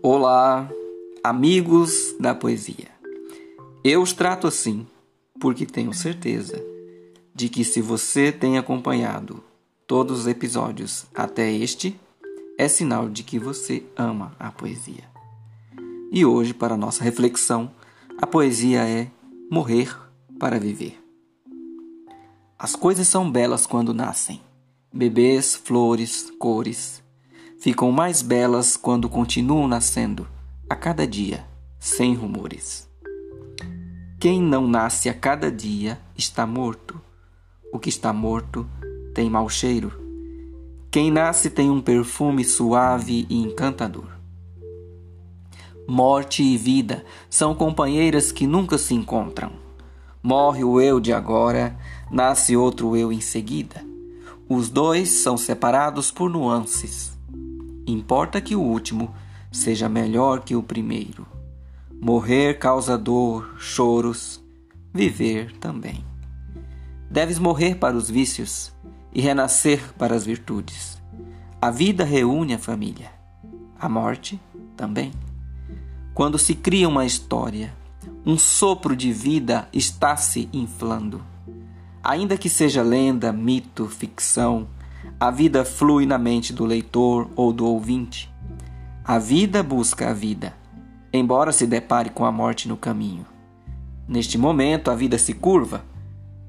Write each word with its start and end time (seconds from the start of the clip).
Olá, 0.00 0.70
amigos 1.24 2.14
da 2.20 2.32
poesia. 2.32 2.88
Eu 3.82 4.00
os 4.00 4.12
trato 4.12 4.46
assim 4.46 4.86
porque 5.40 5.66
tenho 5.66 5.92
certeza 5.92 6.64
de 7.34 7.48
que 7.48 7.64
se 7.64 7.82
você 7.82 8.30
tem 8.30 8.58
acompanhado 8.58 9.42
todos 9.88 10.20
os 10.20 10.26
episódios 10.28 11.06
até 11.12 11.50
este, 11.50 11.98
é 12.56 12.68
sinal 12.68 13.08
de 13.08 13.24
que 13.24 13.40
você 13.40 13.82
ama 13.96 14.36
a 14.38 14.52
poesia. 14.52 15.02
E 16.12 16.24
hoje, 16.24 16.54
para 16.54 16.76
nossa 16.76 17.02
reflexão, 17.02 17.68
a 18.16 18.26
poesia 18.26 18.88
é 18.88 19.10
morrer 19.50 19.92
para 20.38 20.60
viver. 20.60 20.96
As 22.56 22.76
coisas 22.76 23.08
são 23.08 23.28
belas 23.28 23.66
quando 23.66 23.92
nascem. 23.92 24.40
Bebês, 24.92 25.56
flores, 25.56 26.32
cores. 26.38 27.02
Ficam 27.60 27.90
mais 27.90 28.22
belas 28.22 28.76
quando 28.76 29.08
continuam 29.08 29.66
nascendo, 29.66 30.28
a 30.70 30.76
cada 30.76 31.04
dia, 31.04 31.44
sem 31.76 32.14
rumores. 32.14 32.88
Quem 34.20 34.40
não 34.40 34.68
nasce 34.68 35.08
a 35.08 35.14
cada 35.14 35.50
dia 35.50 35.98
está 36.16 36.46
morto. 36.46 37.00
O 37.72 37.78
que 37.80 37.88
está 37.88 38.12
morto 38.12 38.64
tem 39.12 39.28
mau 39.28 39.48
cheiro. 39.48 39.92
Quem 40.88 41.10
nasce 41.10 41.50
tem 41.50 41.68
um 41.68 41.80
perfume 41.80 42.44
suave 42.44 43.26
e 43.28 43.42
encantador. 43.42 44.06
Morte 45.88 46.44
e 46.44 46.56
vida 46.56 47.04
são 47.28 47.56
companheiras 47.56 48.30
que 48.30 48.46
nunca 48.46 48.78
se 48.78 48.94
encontram. 48.94 49.50
Morre 50.22 50.62
o 50.62 50.80
eu 50.80 51.00
de 51.00 51.12
agora, 51.12 51.76
nasce 52.08 52.56
outro 52.56 52.96
eu 52.96 53.12
em 53.12 53.20
seguida. 53.20 53.84
Os 54.48 54.70
dois 54.70 55.08
são 55.08 55.36
separados 55.36 56.12
por 56.12 56.30
nuances. 56.30 57.17
Importa 57.88 58.38
que 58.38 58.54
o 58.54 58.60
último 58.60 59.14
seja 59.50 59.88
melhor 59.88 60.40
que 60.40 60.54
o 60.54 60.62
primeiro. 60.62 61.26
Morrer 61.98 62.58
causa 62.58 62.98
dor, 62.98 63.54
choros, 63.58 64.44
viver 64.92 65.56
também. 65.56 66.04
Deves 67.10 67.38
morrer 67.38 67.76
para 67.76 67.96
os 67.96 68.10
vícios 68.10 68.70
e 69.10 69.22
renascer 69.22 69.94
para 69.94 70.14
as 70.14 70.26
virtudes. 70.26 71.00
A 71.62 71.70
vida 71.70 72.04
reúne 72.04 72.52
a 72.52 72.58
família, 72.58 73.10
a 73.80 73.88
morte 73.88 74.38
também. 74.76 75.10
Quando 76.12 76.36
se 76.36 76.54
cria 76.54 76.86
uma 76.86 77.06
história, 77.06 77.74
um 78.26 78.36
sopro 78.36 78.94
de 78.94 79.10
vida 79.14 79.66
está 79.72 80.14
se 80.14 80.46
inflando. 80.52 81.22
Ainda 82.04 82.36
que 82.36 82.50
seja 82.50 82.82
lenda, 82.82 83.32
mito, 83.32 83.86
ficção, 83.88 84.68
a 85.20 85.30
vida 85.30 85.64
flui 85.64 86.06
na 86.06 86.18
mente 86.18 86.52
do 86.52 86.64
leitor 86.64 87.28
ou 87.34 87.52
do 87.52 87.66
ouvinte. 87.66 88.32
A 89.04 89.18
vida 89.18 89.62
busca 89.62 90.10
a 90.10 90.12
vida, 90.12 90.54
embora 91.12 91.50
se 91.52 91.66
depare 91.66 92.10
com 92.10 92.24
a 92.24 92.32
morte 92.32 92.68
no 92.68 92.76
caminho. 92.76 93.26
Neste 94.06 94.38
momento, 94.38 94.90
a 94.90 94.94
vida 94.94 95.18
se 95.18 95.34
curva, 95.34 95.84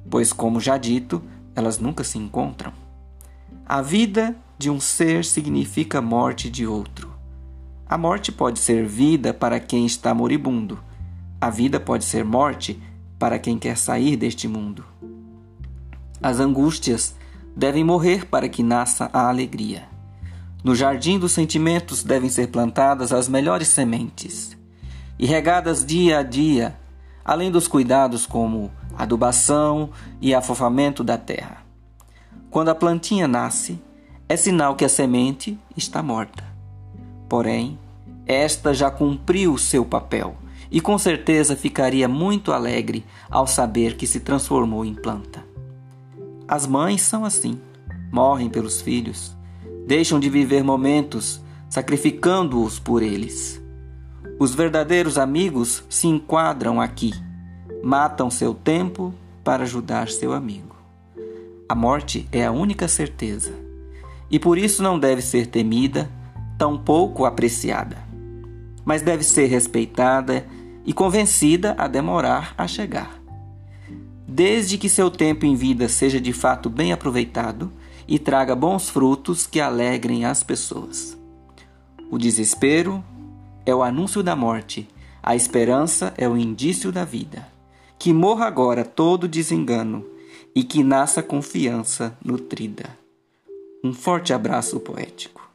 pois, 0.09 0.31
como 0.31 0.59
já 0.59 0.77
dito, 0.77 1.21
elas 1.55 1.79
nunca 1.79 2.03
se 2.03 2.17
encontram. 2.17 2.71
A 3.65 3.81
vida 3.81 4.35
de 4.57 4.69
um 4.69 4.79
ser 4.79 5.23
significa 5.23 6.01
morte 6.01 6.49
de 6.49 6.67
outro. 6.67 7.09
A 7.87 7.97
morte 7.97 8.31
pode 8.31 8.59
ser 8.59 8.85
vida 8.85 9.33
para 9.33 9.59
quem 9.59 9.85
está 9.85 10.13
moribundo. 10.13 10.79
A 11.41 11.49
vida 11.49 11.79
pode 11.79 12.03
ser 12.03 12.23
morte 12.23 12.81
para 13.17 13.39
quem 13.39 13.57
quer 13.57 13.77
sair 13.77 14.15
deste 14.15 14.47
mundo. 14.47 14.85
As 16.21 16.39
angústias 16.39 17.15
devem 17.59 17.83
morrer 17.83 18.25
para 18.25 18.47
que 18.47 18.63
nasça 18.63 19.09
a 19.11 19.27
alegria. 19.27 19.83
No 20.63 20.73
jardim 20.73 21.19
dos 21.19 21.33
sentimentos 21.33 22.03
devem 22.03 22.29
ser 22.29 22.47
plantadas 22.47 23.11
as 23.11 23.27
melhores 23.27 23.67
sementes 23.67 24.57
e 25.19 25.25
regadas 25.25 25.85
dia 25.85 26.19
a 26.19 26.23
dia, 26.23 26.77
além 27.23 27.51
dos 27.51 27.67
cuidados 27.67 28.25
como 28.25 28.71
adubação 28.97 29.89
e 30.21 30.33
afofamento 30.33 31.03
da 31.03 31.17
terra. 31.17 31.57
Quando 32.49 32.69
a 32.69 32.75
plantinha 32.75 33.27
nasce, 33.27 33.77
é 34.29 34.37
sinal 34.37 34.75
que 34.75 34.85
a 34.85 34.89
semente 34.89 35.59
está 35.75 36.01
morta. 36.01 36.45
Porém, 37.27 37.77
esta 38.25 38.73
já 38.73 38.89
cumpriu 38.89 39.57
seu 39.57 39.83
papel 39.83 40.37
e 40.71 40.79
com 40.79 40.97
certeza 40.97 41.57
ficaria 41.57 42.07
muito 42.07 42.53
alegre 42.53 43.05
ao 43.29 43.45
saber 43.45 43.97
que 43.97 44.07
se 44.07 44.21
transformou 44.21 44.85
em 44.85 44.93
planta. 44.93 45.48
As 46.49 46.65
mães 46.65 47.03
são 47.03 47.23
assim, 47.23 47.61
morrem 48.11 48.49
pelos 48.49 48.81
filhos, 48.81 49.37
deixam 49.85 50.19
de 50.19 50.31
viver 50.31 50.63
momentos 50.63 51.39
sacrificando-os 51.69 52.79
por 52.79 53.03
eles. 53.03 53.61
Os 54.39 54.55
verdadeiros 54.55 55.19
amigos 55.19 55.83
se 55.87 56.07
enquadram 56.07 56.81
aqui, 56.81 57.13
matam 57.83 58.31
seu 58.31 58.55
tempo 58.55 59.13
para 59.43 59.61
ajudar 59.61 60.09
seu 60.09 60.33
amigo. 60.33 60.75
A 61.69 61.75
morte 61.75 62.27
é 62.31 62.43
a 62.43 62.51
única 62.51 62.87
certeza, 62.87 63.53
e 64.31 64.39
por 64.39 64.57
isso 64.57 64.81
não 64.81 64.97
deve 64.97 65.21
ser 65.21 65.45
temida 65.45 66.09
tão 66.57 66.79
pouco 66.79 67.25
apreciada, 67.25 67.97
mas 68.83 69.03
deve 69.03 69.23
ser 69.23 69.45
respeitada 69.45 70.47
e 70.83 70.93
convencida 70.93 71.75
a 71.77 71.87
demorar 71.87 72.55
a 72.57 72.67
chegar. 72.67 73.18
Desde 74.39 74.77
que 74.77 74.87
seu 74.87 75.11
tempo 75.11 75.45
em 75.45 75.53
vida 75.53 75.89
seja 75.89 76.17
de 76.17 76.31
fato 76.31 76.69
bem 76.69 76.93
aproveitado 76.93 77.69
e 78.07 78.17
traga 78.17 78.55
bons 78.55 78.89
frutos 78.89 79.45
que 79.45 79.59
alegrem 79.59 80.23
as 80.23 80.43
pessoas. 80.43 81.17
O 82.09 82.17
desespero 82.17 83.03
é 83.65 83.75
o 83.75 83.83
anúncio 83.83 84.23
da 84.23 84.37
morte, 84.37 84.87
a 85.21 85.35
esperança 85.35 86.13
é 86.17 86.25
o 86.25 86.37
indício 86.37 86.89
da 86.89 87.03
vida. 87.03 87.45
Que 87.99 88.13
morra 88.13 88.45
agora 88.45 88.85
todo 88.85 89.27
desengano 89.27 90.05
e 90.55 90.63
que 90.63 90.85
nasça 90.85 91.21
confiança 91.21 92.17
nutrida. 92.23 92.97
Um 93.83 93.91
forte 93.91 94.31
abraço 94.31 94.79
poético. 94.79 95.48